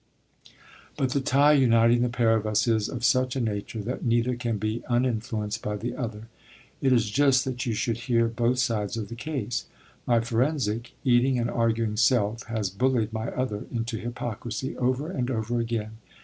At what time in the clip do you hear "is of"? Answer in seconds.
2.67-3.05